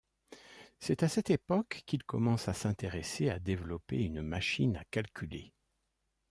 [0.79, 5.53] C’est à cette époque qu’il commence à s’intéresser à développer une machine à calculer.